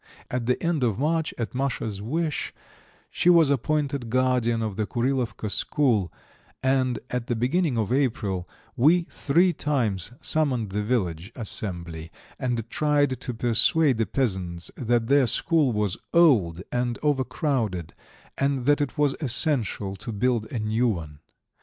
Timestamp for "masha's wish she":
1.53-3.29